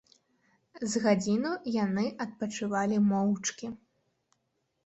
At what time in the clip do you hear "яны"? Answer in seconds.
1.85-2.05